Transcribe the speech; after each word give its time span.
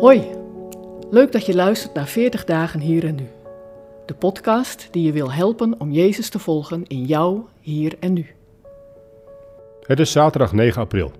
Hoi, 0.00 0.22
leuk 1.10 1.32
dat 1.32 1.46
je 1.46 1.54
luistert 1.54 1.94
naar 1.94 2.06
40 2.06 2.44
dagen 2.44 2.80
hier 2.80 3.04
en 3.04 3.14
nu. 3.14 3.26
De 4.06 4.14
podcast 4.14 4.88
die 4.90 5.02
je 5.02 5.12
wil 5.12 5.32
helpen 5.32 5.80
om 5.80 5.90
Jezus 5.90 6.28
te 6.28 6.38
volgen 6.38 6.84
in 6.86 7.04
jou, 7.04 7.40
hier 7.60 7.96
en 8.00 8.12
nu. 8.12 8.26
Het 9.82 10.00
is 10.00 10.12
zaterdag 10.12 10.52
9 10.52 10.80
april. 10.82 11.12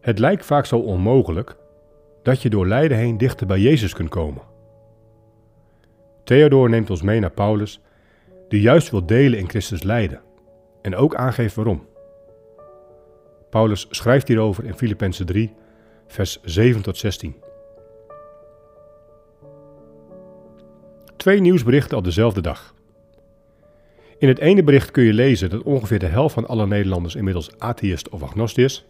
Het 0.00 0.18
lijkt 0.18 0.44
vaak 0.44 0.66
zo 0.66 0.78
onmogelijk 0.78 1.56
dat 2.22 2.42
je 2.42 2.50
door 2.50 2.66
lijden 2.66 2.96
heen 2.96 3.18
dichter 3.18 3.46
bij 3.46 3.60
Jezus 3.60 3.92
kunt 3.92 4.08
komen. 4.08 4.42
Theodor 6.24 6.68
neemt 6.68 6.90
ons 6.90 7.02
mee 7.02 7.20
naar 7.20 7.30
Paulus, 7.30 7.80
die 8.48 8.60
juist 8.60 8.90
wil 8.90 9.06
delen 9.06 9.38
in 9.38 9.48
Christus 9.48 9.82
lijden 9.82 10.20
en 10.82 10.96
ook 10.96 11.14
aangeeft 11.14 11.54
waarom. 11.54 11.86
Paulus 13.50 13.86
schrijft 13.90 14.28
hierover 14.28 14.64
in 14.64 14.76
Filippenzen 14.76 15.26
3, 15.26 15.54
vers 16.06 16.40
7 16.42 16.82
tot 16.82 16.96
16. 16.96 17.34
Twee 21.16 21.40
nieuwsberichten 21.40 21.96
op 21.96 22.04
dezelfde 22.04 22.40
dag. 22.40 22.74
In 24.18 24.28
het 24.28 24.38
ene 24.38 24.62
bericht 24.62 24.90
kun 24.90 25.04
je 25.04 25.12
lezen 25.12 25.50
dat 25.50 25.62
ongeveer 25.62 25.98
de 25.98 26.06
helft 26.06 26.34
van 26.34 26.46
alle 26.46 26.66
Nederlanders 26.66 27.14
inmiddels 27.14 27.58
atheïst 27.58 28.08
of 28.08 28.22
agnost 28.22 28.58
is. 28.58 28.86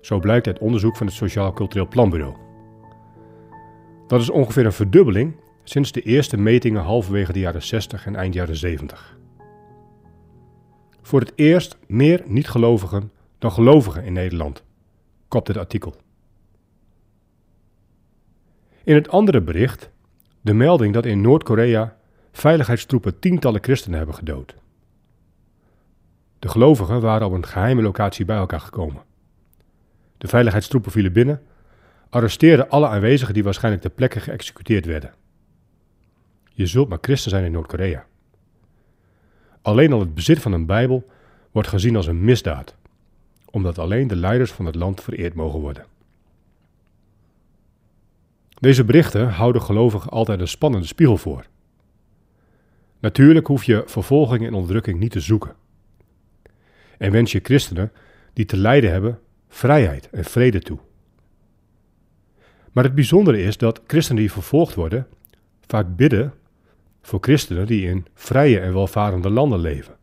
Zo 0.00 0.18
blijkt 0.18 0.46
uit 0.46 0.58
onderzoek 0.58 0.96
van 0.96 1.06
het 1.06 1.14
Sociaal 1.14 1.52
Cultureel 1.52 1.88
Planbureau. 1.88 2.36
Dat 4.06 4.20
is 4.20 4.30
ongeveer 4.30 4.64
een 4.64 4.72
verdubbeling 4.72 5.36
sinds 5.64 5.92
de 5.92 6.02
eerste 6.02 6.36
metingen 6.36 6.82
halverwege 6.82 7.32
de 7.32 7.38
jaren 7.38 7.62
60 7.62 8.06
en 8.06 8.16
eind 8.16 8.34
jaren 8.34 8.56
70. 8.56 9.18
Voor 11.02 11.20
het 11.20 11.32
eerst 11.34 11.78
meer 11.86 12.22
niet-gelovigen 12.26 13.12
dan 13.38 13.52
gelovigen 13.52 14.04
in 14.04 14.12
Nederland, 14.12 14.64
kopt 15.28 15.46
dit 15.46 15.56
artikel. 15.56 15.94
In 18.86 18.94
het 18.94 19.08
andere 19.08 19.40
bericht 19.40 19.90
de 20.40 20.54
melding 20.54 20.94
dat 20.94 21.06
in 21.06 21.20
Noord-Korea 21.20 21.96
veiligheidstroepen 22.32 23.18
tientallen 23.18 23.62
christenen 23.62 23.96
hebben 23.96 24.16
gedood. 24.16 24.54
De 26.38 26.48
gelovigen 26.48 27.00
waren 27.00 27.26
op 27.26 27.32
een 27.32 27.46
geheime 27.46 27.82
locatie 27.82 28.24
bij 28.24 28.36
elkaar 28.36 28.60
gekomen. 28.60 29.02
De 30.18 30.28
veiligheidstroepen 30.28 30.92
vielen 30.92 31.12
binnen, 31.12 31.42
arresteerden 32.10 32.68
alle 32.68 32.88
aanwezigen 32.88 33.34
die 33.34 33.44
waarschijnlijk 33.44 33.82
ter 33.82 33.92
plekke 33.92 34.20
geëxecuteerd 34.20 34.84
werden. 34.84 35.14
Je 36.52 36.66
zult 36.66 36.88
maar 36.88 36.98
christen 37.00 37.30
zijn 37.30 37.44
in 37.44 37.52
Noord-Korea. 37.52 38.06
Alleen 39.62 39.92
al 39.92 40.00
het 40.00 40.14
bezit 40.14 40.38
van 40.38 40.52
een 40.52 40.66
Bijbel 40.66 41.10
wordt 41.50 41.68
gezien 41.68 41.96
als 41.96 42.06
een 42.06 42.24
misdaad, 42.24 42.76
omdat 43.50 43.78
alleen 43.78 44.08
de 44.08 44.16
leiders 44.16 44.52
van 44.52 44.66
het 44.66 44.74
land 44.74 45.00
vereerd 45.00 45.34
mogen 45.34 45.60
worden. 45.60 45.86
Deze 48.58 48.84
berichten 48.84 49.28
houden 49.28 49.62
gelovigen 49.62 50.10
altijd 50.10 50.40
een 50.40 50.48
spannende 50.48 50.86
spiegel 50.86 51.16
voor. 51.16 51.46
Natuurlijk 53.00 53.46
hoef 53.46 53.64
je 53.64 53.82
vervolging 53.86 54.46
en 54.46 54.54
onderdrukking 54.54 54.98
niet 54.98 55.10
te 55.10 55.20
zoeken. 55.20 55.54
En 56.98 57.12
wens 57.12 57.32
je 57.32 57.40
christenen 57.42 57.92
die 58.32 58.44
te 58.44 58.56
lijden 58.56 58.90
hebben 58.90 59.18
vrijheid 59.48 60.10
en 60.10 60.24
vrede 60.24 60.60
toe. 60.60 60.78
Maar 62.72 62.84
het 62.84 62.94
bijzondere 62.94 63.42
is 63.42 63.56
dat 63.56 63.80
christenen 63.86 64.20
die 64.20 64.32
vervolgd 64.32 64.74
worden 64.74 65.06
vaak 65.66 65.96
bidden 65.96 66.32
voor 67.02 67.18
christenen 67.20 67.66
die 67.66 67.88
in 67.88 68.06
vrije 68.14 68.60
en 68.60 68.72
welvarende 68.72 69.30
landen 69.30 69.58
leven. 69.58 69.96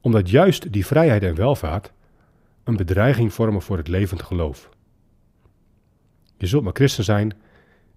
Omdat 0.00 0.30
juist 0.30 0.72
die 0.72 0.86
vrijheid 0.86 1.22
en 1.22 1.34
welvaart 1.34 1.92
een 2.64 2.76
bedreiging 2.76 3.32
vormen 3.32 3.62
voor 3.62 3.76
het 3.76 3.88
levend 3.88 4.22
geloof. 4.22 4.68
Je 6.40 6.46
zult 6.46 6.64
maar 6.64 6.72
christen 6.72 7.04
zijn 7.04 7.32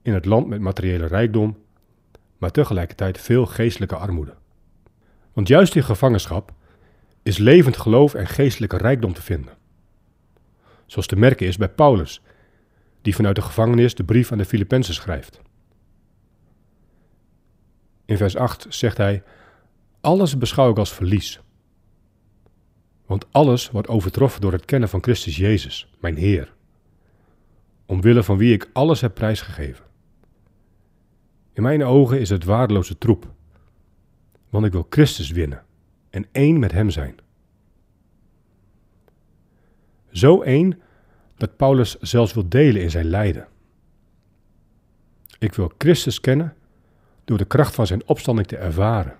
in 0.01 0.13
het 0.13 0.25
land 0.25 0.47
met 0.47 0.59
materiële 0.59 1.05
rijkdom, 1.05 1.57
maar 2.37 2.51
tegelijkertijd 2.51 3.17
veel 3.17 3.45
geestelijke 3.45 3.95
armoede. 3.95 4.33
Want 5.33 5.47
juist 5.47 5.75
in 5.75 5.83
gevangenschap 5.83 6.53
is 7.21 7.37
levend 7.37 7.77
geloof 7.77 8.13
en 8.13 8.27
geestelijke 8.27 8.77
rijkdom 8.77 9.13
te 9.13 9.21
vinden. 9.21 9.53
Zoals 10.85 11.07
te 11.07 11.15
merken 11.15 11.47
is 11.47 11.57
bij 11.57 11.69
Paulus, 11.69 12.21
die 13.01 13.15
vanuit 13.15 13.35
de 13.35 13.41
gevangenis 13.41 13.95
de 13.95 14.03
brief 14.03 14.31
aan 14.31 14.37
de 14.37 14.45
Filippenzen 14.45 14.93
schrijft. 14.93 15.41
In 18.05 18.17
vers 18.17 18.35
8 18.35 18.65
zegt 18.69 18.97
hij: 18.97 19.23
Alles 20.01 20.37
beschouw 20.37 20.69
ik 20.69 20.77
als 20.77 20.93
verlies. 20.93 21.39
Want 23.05 23.25
alles 23.31 23.69
wordt 23.71 23.87
overtroffen 23.87 24.41
door 24.41 24.51
het 24.51 24.65
kennen 24.65 24.89
van 24.89 25.03
Christus 25.03 25.37
Jezus, 25.37 25.87
mijn 25.99 26.17
Heer 26.17 26.53
omwille 27.93 28.23
van 28.23 28.37
wie 28.37 28.53
ik 28.53 28.69
alles 28.73 29.01
heb 29.01 29.13
prijsgegeven. 29.13 29.85
In 31.53 31.63
mijn 31.63 31.83
ogen 31.83 32.19
is 32.19 32.29
het 32.29 32.43
waardeloze 32.43 32.97
troep, 32.97 33.31
want 34.49 34.65
ik 34.65 34.71
wil 34.71 34.87
Christus 34.89 35.31
winnen 35.31 35.63
en 36.09 36.25
één 36.31 36.59
met 36.59 36.71
Hem 36.71 36.89
zijn. 36.89 37.15
Zo 40.11 40.41
één 40.41 40.81
dat 41.37 41.55
Paulus 41.55 41.99
zelfs 41.99 42.33
wil 42.33 42.49
delen 42.49 42.81
in 42.81 42.91
zijn 42.91 43.05
lijden. 43.05 43.47
Ik 45.39 45.53
wil 45.53 45.71
Christus 45.77 46.19
kennen 46.19 46.55
door 47.23 47.37
de 47.37 47.45
kracht 47.45 47.75
van 47.75 47.87
zijn 47.87 48.07
opstanding 48.07 48.47
te 48.47 48.57
ervaren, 48.57 49.15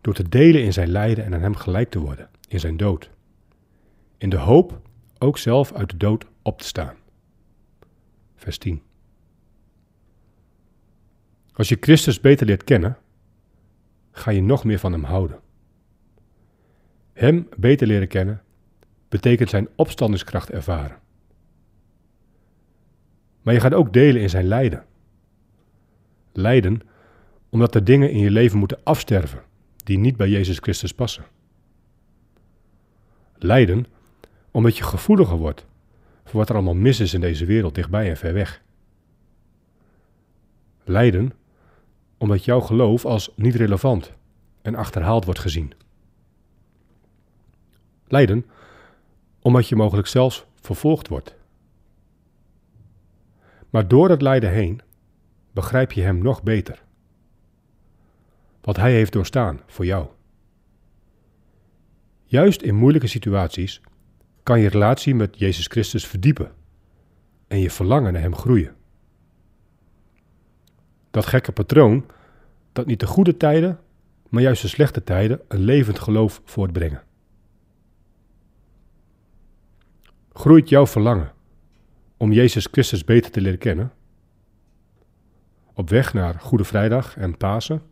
door 0.00 0.14
te 0.14 0.28
delen 0.28 0.62
in 0.62 0.72
zijn 0.72 0.88
lijden 0.88 1.24
en 1.24 1.34
aan 1.34 1.40
Hem 1.40 1.56
gelijk 1.56 1.90
te 1.90 1.98
worden 1.98 2.28
in 2.48 2.60
zijn 2.60 2.76
dood, 2.76 3.10
in 4.18 4.30
de 4.30 4.36
hoop 4.36 4.80
ook 5.18 5.38
zelf 5.38 5.72
uit 5.72 5.90
de 5.90 5.96
dood 5.96 6.24
op 6.42 6.58
te 6.58 6.66
staan 6.66 6.99
vers 8.40 8.58
10. 8.58 8.82
Als 11.52 11.68
je 11.68 11.76
Christus 11.80 12.20
beter 12.20 12.46
leert 12.46 12.64
kennen, 12.64 12.98
ga 14.10 14.30
je 14.30 14.42
nog 14.42 14.64
meer 14.64 14.78
van 14.78 14.92
Hem 14.92 15.04
houden. 15.04 15.40
Hem 17.12 17.48
beter 17.56 17.86
leren 17.86 18.08
kennen 18.08 18.42
betekent 19.08 19.50
zijn 19.50 19.68
opstandingskracht 19.76 20.50
ervaren. 20.50 20.98
Maar 23.42 23.54
je 23.54 23.60
gaat 23.60 23.74
ook 23.74 23.92
delen 23.92 24.22
in 24.22 24.30
zijn 24.30 24.46
lijden. 24.46 24.84
Lijden 26.32 26.80
omdat 27.48 27.74
er 27.74 27.84
dingen 27.84 28.10
in 28.10 28.18
je 28.18 28.30
leven 28.30 28.58
moeten 28.58 28.80
afsterven 28.82 29.42
die 29.76 29.98
niet 29.98 30.16
bij 30.16 30.28
Jezus 30.28 30.58
Christus 30.58 30.94
passen. 30.94 31.24
Lijden 33.38 33.86
omdat 34.50 34.76
je 34.76 34.84
gevoeliger 34.84 35.36
wordt 35.36 35.66
wat 36.38 36.48
er 36.48 36.54
allemaal 36.54 36.74
mis 36.74 37.00
is 37.00 37.14
in 37.14 37.20
deze 37.20 37.44
wereld, 37.44 37.74
dichtbij 37.74 38.08
en 38.08 38.16
ver 38.16 38.32
weg. 38.32 38.62
Lijden 40.84 41.32
omdat 42.18 42.44
jouw 42.44 42.60
geloof 42.60 43.04
als 43.04 43.32
niet 43.36 43.54
relevant 43.54 44.12
en 44.62 44.74
achterhaald 44.74 45.24
wordt 45.24 45.40
gezien. 45.40 45.72
Lijden 48.08 48.46
omdat 49.40 49.68
je 49.68 49.76
mogelijk 49.76 50.08
zelfs 50.08 50.46
vervolgd 50.60 51.08
wordt. 51.08 51.36
Maar 53.70 53.88
door 53.88 54.10
het 54.10 54.22
lijden 54.22 54.50
heen 54.50 54.80
begrijp 55.52 55.92
je 55.92 56.02
Hem 56.02 56.22
nog 56.22 56.42
beter. 56.42 56.82
Wat 58.60 58.76
Hij 58.76 58.92
heeft 58.92 59.12
doorstaan 59.12 59.60
voor 59.66 59.84
jou. 59.84 60.06
Juist 62.24 62.62
in 62.62 62.74
moeilijke 62.74 63.06
situaties 63.06 63.80
kan 64.50 64.60
je 64.60 64.68
relatie 64.68 65.14
met 65.14 65.38
Jezus 65.38 65.66
Christus 65.66 66.06
verdiepen 66.06 66.52
en 67.48 67.58
je 67.58 67.70
verlangen 67.70 68.12
naar 68.12 68.22
Hem 68.22 68.34
groeien. 68.34 68.76
Dat 71.10 71.26
gekke 71.26 71.52
patroon 71.52 72.06
dat 72.72 72.86
niet 72.86 73.00
de 73.00 73.06
goede 73.06 73.36
tijden, 73.36 73.80
maar 74.28 74.42
juist 74.42 74.62
de 74.62 74.68
slechte 74.68 75.04
tijden 75.04 75.40
een 75.48 75.60
levend 75.60 75.98
geloof 75.98 76.42
voortbrengen. 76.44 77.02
Groeit 80.32 80.68
jouw 80.68 80.86
verlangen 80.86 81.32
om 82.16 82.32
Jezus 82.32 82.68
Christus 82.70 83.04
beter 83.04 83.30
te 83.30 83.40
leren 83.40 83.58
kennen? 83.58 83.92
Op 85.72 85.88
weg 85.88 86.12
naar 86.12 86.40
Goede 86.40 86.64
Vrijdag 86.64 87.16
en 87.16 87.36
Pasen? 87.36 87.82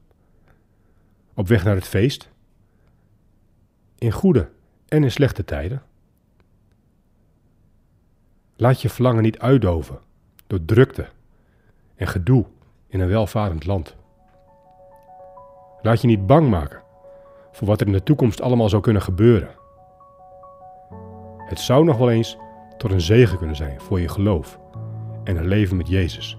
Op 1.35 1.49
weg 1.49 1.65
naar 1.65 1.75
het 1.75 1.89
feest? 1.89 2.31
In 3.99 4.13
goede 4.13 4.51
en 4.89 5.05
in 5.05 5.11
slechte 5.11 5.45
tijden? 5.45 5.83
Laat 8.61 8.83
je 8.83 8.89
verlangen 8.89 9.23
niet 9.23 9.39
uitdoven 9.39 9.99
door 10.47 10.65
drukte 10.65 11.09
en 11.95 12.07
gedoe 12.07 12.45
in 12.89 13.01
een 13.01 13.09
welvarend 13.09 13.67
land. 13.67 13.97
Laat 15.83 16.01
je 16.01 16.07
niet 16.07 16.27
bang 16.27 16.49
maken 16.49 16.83
voor 17.53 17.67
wat 17.67 17.81
er 17.81 17.87
in 17.87 17.93
de 17.93 18.03
toekomst 18.03 18.41
allemaal 18.41 18.69
zou 18.69 18.83
kunnen 18.83 19.03
gebeuren. 19.03 19.49
Het 21.47 21.61
zou 21.61 21.85
nog 21.85 21.97
wel 21.99 22.11
eens 22.11 22.37
tot 22.77 22.93
een 22.93 23.01
zegen 23.01 23.39
kunnen 23.39 23.57
zijn 23.57 23.81
voor 23.81 24.01
je 24.01 24.09
geloof 24.09 24.59
en 25.25 25.37
een 25.37 25.49
leven 25.49 25.77
met 25.77 25.89
Jezus. 25.89 26.39